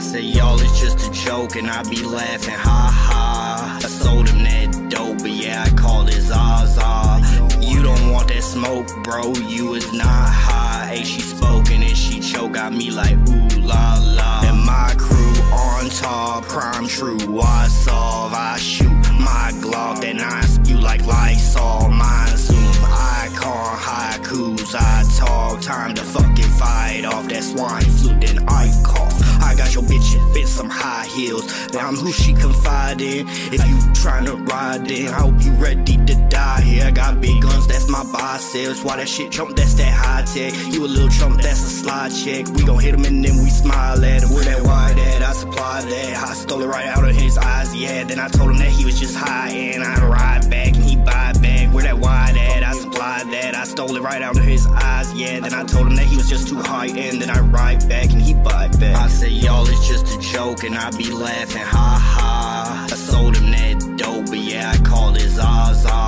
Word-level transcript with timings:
say 0.00 0.20
y'all 0.20 0.60
it's 0.60 0.80
just 0.80 1.08
a 1.08 1.10
joke 1.10 1.56
and 1.56 1.68
I 1.68 1.82
be 1.82 2.04
laughing, 2.04 2.54
ha 2.54 2.90
ha. 2.92 3.80
I 3.82 3.88
sold 3.88 4.28
him 4.28 4.44
that 4.44 4.90
dope, 4.90 5.18
but 5.18 5.30
yeah, 5.30 5.64
I 5.66 5.70
call 5.70 6.06
it 6.06 6.20
Zaza. 6.20 7.20
You 7.60 7.82
don't 7.82 8.12
want 8.12 8.28
that 8.28 8.42
smoke, 8.42 8.86
bro, 9.02 9.32
you 9.34 9.74
is 9.74 9.92
not 9.92 10.28
high. 10.28 10.86
Hey, 10.94 11.04
she 11.04 11.20
spoken 11.20 11.82
and 11.82 11.96
she 11.96 12.20
choke, 12.20 12.52
got 12.52 12.72
me 12.72 12.90
like 12.90 13.16
ooh 13.28 13.60
la 13.60 13.98
la. 14.00 14.42
And 14.44 14.64
my 14.64 14.94
crew 14.96 15.34
on 15.52 15.88
top, 15.90 16.44
crime 16.44 16.86
true, 16.86 17.40
I 17.40 17.66
solve, 17.66 18.32
I 18.34 18.56
shoot 18.58 18.88
my 19.18 19.50
Glock, 19.60 20.02
then 20.02 20.20
I 20.20 20.42
spew 20.42 20.78
like 20.78 21.04
Lysol, 21.06 21.88
mine 21.88 22.36
zoom, 22.36 22.56
I 22.84 23.30
icon, 23.32 23.76
haikus, 23.76 24.74
I 24.78 25.02
talk, 25.18 25.60
time 25.60 25.94
to 25.94 26.02
fucking 26.02 26.52
fight 26.56 27.04
off 27.04 27.28
that 27.28 27.42
swine 27.42 27.97
some 30.58 30.68
high 30.68 31.06
heels. 31.06 31.46
Now 31.72 31.86
I'm 31.86 31.94
who 31.94 32.10
she 32.10 32.32
confide 32.32 33.00
in. 33.00 33.28
If 33.54 33.62
you 33.68 33.76
tryna 34.02 34.34
ride 34.48 34.90
in, 34.90 35.06
I 35.06 35.20
hope 35.20 35.40
you 35.44 35.52
ready 35.52 35.96
to 35.96 36.14
die 36.28 36.60
here. 36.62 36.84
I 36.84 36.90
got 36.90 37.20
big 37.20 37.40
guns, 37.42 37.68
that's 37.68 37.88
my 37.88 38.02
biceps. 38.12 38.82
Why 38.82 38.96
that 38.96 39.08
shit 39.08 39.30
jump, 39.30 39.54
that's 39.54 39.74
that 39.74 39.92
high 39.92 40.24
tech. 40.24 40.52
You 40.74 40.84
a 40.84 40.90
little 40.96 41.08
chump, 41.10 41.40
that's 41.40 41.62
a 41.62 41.70
slide 41.82 42.10
check. 42.10 42.48
We 42.56 42.64
gon' 42.64 42.80
hit 42.80 42.92
him 42.94 43.04
and 43.04 43.24
then 43.24 43.36
we 43.44 43.50
smile 43.50 44.04
at 44.04 44.22
him. 44.24 44.30
Where 44.30 44.44
that 44.44 44.62
wide 44.64 44.98
at? 44.98 45.22
I 45.22 45.32
supply 45.32 45.82
that. 45.82 46.28
I 46.28 46.34
stole 46.34 46.62
it 46.62 46.66
right 46.66 46.86
out 46.86 47.08
of 47.08 47.14
his 47.14 47.38
eyes, 47.38 47.72
yeah. 47.76 48.02
Then 48.02 48.18
I 48.18 48.26
told 48.26 48.50
him 48.50 48.58
that 48.58 48.70
he 48.70 48.84
was 48.84 48.98
just 48.98 49.14
high 49.14 49.50
and 49.50 49.84
I 49.84 49.94
ride 50.08 50.50
back 50.50 50.74
and 50.74 50.82
he 50.82 50.96
buy 50.96 51.17
right 54.08 54.22
out 54.22 54.38
of 54.38 54.44
his 54.44 54.66
eyes, 54.66 55.12
yeah. 55.14 55.40
Then 55.40 55.52
I 55.52 55.64
told 55.64 55.86
him 55.88 55.96
that 55.96 56.06
he 56.06 56.16
was 56.16 56.28
just 56.28 56.48
too 56.48 56.60
high 56.60 56.86
and 56.86 57.20
then 57.20 57.30
I 57.30 57.40
ride 57.40 57.86
back 57.88 58.10
and 58.10 58.22
he 58.22 58.32
buy 58.34 58.68
back. 58.80 58.96
I 58.96 59.08
say 59.08 59.28
y'all 59.28 59.66
it's 59.68 59.86
just 59.86 60.06
a 60.16 60.18
joke 60.32 60.64
and 60.64 60.74
I 60.74 60.90
be 60.96 61.10
laughing, 61.10 61.62
ha 61.62 61.90
ha. 62.16 62.88
I 62.90 62.96
sold 62.96 63.36
him 63.36 63.50
that 63.50 63.96
dope, 63.98 64.26
but 64.26 64.38
yeah, 64.38 64.72
I 64.74 64.78
call 64.78 65.14
it 65.14 65.28
Zaza. 65.28 65.98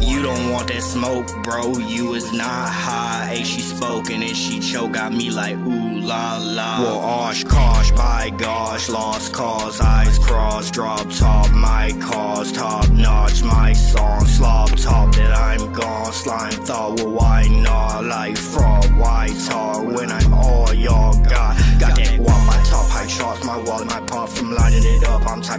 You 0.00 0.22
don't 0.22 0.50
want 0.50 0.68
that 0.68 0.82
smoke, 0.82 1.26
bro, 1.42 1.78
you 1.78 2.14
is 2.14 2.30
not 2.32 2.68
high. 2.68 3.34
Hey, 3.34 3.44
she 3.44 3.60
spoken 3.60 4.14
and 4.14 4.22
then 4.22 4.34
she 4.34 4.60
choke, 4.60 4.92
got 4.92 5.12
me 5.12 5.30
like 5.30 5.56
ooh 5.56 6.00
la 6.00 6.36
la. 6.36 6.80
Well, 6.82 6.98
osh, 6.98 7.44
gosh, 7.44 7.90
by 7.92 8.30
gosh, 8.36 8.88
lost 8.88 9.32
cause, 9.32 9.80
eyes 9.80 10.18
crossed, 10.18 10.74
drop 10.74 11.08
top, 11.10 11.50
my 11.52 11.92
cause, 12.00 12.52
top 12.52 12.90
notch, 12.90 13.42
my 13.42 13.72
song, 13.72 14.26
slop 14.26 14.70
top 14.76 15.14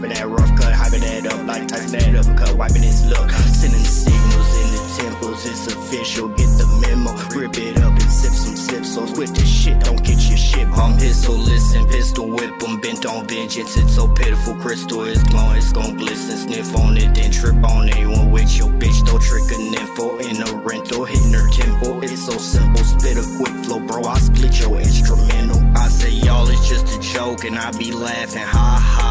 up. 0.04 0.10
That 0.12 0.28
rough 0.28 0.56
cut, 0.58 0.74
hyping 0.74 1.02
that 1.02 1.32
up, 1.32 1.48
like 1.48 1.68
typing 1.68 1.92
that 1.92 2.16
up, 2.16 2.38
cut, 2.38 2.56
wiping 2.56 2.84
his 2.84 3.06
look, 3.06 3.30
sending 3.32 3.86
signals 3.86 4.52
in 4.62 4.68
the 4.74 4.82
temples, 4.98 5.46
it's 5.46 5.68
official, 5.68 6.28
get 6.30 6.50
the 6.58 6.68
memo, 6.82 7.12
rip 7.36 7.58
it 7.58 7.78
up 7.82 7.94
and 7.94 8.12
sip 8.12 8.34
some 8.34 8.56
sipsos 8.56 9.18
with 9.18 9.34
this 9.36 9.48
shit, 9.48 9.80
don't 9.82 10.04
get 10.04 10.20
your 10.28 10.38
shit 10.38 10.70
bumped. 10.72 11.02
Pistol, 11.02 11.36
listen, 11.36 11.88
pistol 11.88 12.28
whip 12.30 12.52
'em, 12.64 12.80
bent 12.82 13.06
on 13.06 13.28
vengeance, 13.28 13.78
it's 13.78 13.96
so 13.96 14.08
pitiful, 14.08 14.56
crystal 14.56 15.04
is 15.04 15.24
glowing, 15.26 15.58
it's 15.58 15.72
gon' 15.72 15.96
glisten, 15.96 16.38
sniff 16.38 16.76
on 16.76 16.98
it, 16.98 17.14
then 17.16 17.32
trip 17.32 17.64
on 17.64 17.90
it, 17.90 18.08
one 18.08 18.32
with 18.32 18.58
your 18.58 18.70
bitch, 18.70 19.06
don't 19.06 19.22
trick 19.22 19.44
a 19.52 19.56
nympho 19.56 20.20
in 20.22 20.42
a 20.42 20.52
rental, 20.66 21.06
hitting 21.06 21.34
her 21.34 21.50
temple, 21.52 22.04
it's 22.04 22.26
so 22.26 22.38
simple, 22.38 22.84
spit 22.84 23.18
a 23.18 23.26
quick 23.38 23.56
flow, 23.66 23.80
bro, 23.80 24.04
I 24.04 24.18
split 24.20 24.60
your 24.60 24.80
instrumental. 24.80 25.62
I 25.76 25.88
say 25.88 26.12
y'all 26.12 26.48
it's 26.50 26.68
just 26.68 26.98
a 26.98 27.00
joke 27.00 27.44
and 27.46 27.58
I 27.58 27.72
be 27.72 27.92
laughing, 27.92 28.44
ha 28.44 28.78
ha. 28.80 29.11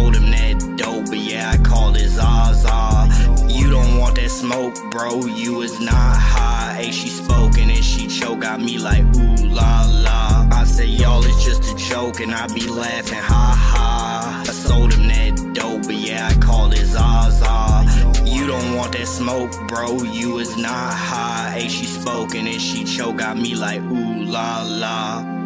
Sold 0.00 0.16
him 0.16 0.30
that 0.30 0.76
dope, 0.78 1.10
but 1.10 1.18
yeah, 1.18 1.50
I 1.50 1.58
call 1.58 1.94
it 1.94 2.08
Zaza. 2.08 3.06
You 3.50 3.68
don't 3.68 3.98
want 3.98 4.14
that 4.14 4.30
smoke, 4.30 4.74
bro, 4.90 5.26
you 5.26 5.60
is 5.60 5.78
not 5.78 6.16
high. 6.16 6.72
Hey, 6.80 6.90
she 6.90 7.08
spoken 7.08 7.68
and 7.68 7.84
she 7.84 8.06
choke, 8.06 8.40
got 8.40 8.60
me 8.62 8.78
like 8.78 9.04
ooh 9.14 9.36
la 9.48 9.84
la. 9.86 10.48
I 10.50 10.64
say 10.64 10.86
y'all 10.86 11.22
it's 11.22 11.44
just 11.44 11.70
a 11.70 11.76
joke 11.76 12.20
and 12.20 12.34
I 12.34 12.46
be 12.46 12.66
laughing, 12.66 13.18
ha 13.18 13.52
ha. 13.54 14.42
I 14.48 14.52
sold 14.52 14.94
him 14.94 15.06
that 15.08 15.52
dope, 15.52 15.82
but 15.82 15.96
yeah, 15.96 16.28
I 16.28 16.34
call 16.40 16.72
it 16.72 16.86
Zaza. 16.86 18.24
You 18.24 18.46
don't 18.46 18.76
want 18.76 18.92
that 18.92 19.06
smoke, 19.06 19.52
bro, 19.68 20.02
you 20.02 20.38
is 20.38 20.56
not 20.56 20.94
high. 20.94 21.58
Hey, 21.58 21.68
she 21.68 21.84
spoken 21.84 22.46
and 22.46 22.62
she 22.62 22.84
choke, 22.84 23.18
got 23.18 23.36
me 23.36 23.54
like 23.54 23.82
ooh 23.82 24.24
la 24.24 24.62
la. 24.66 25.39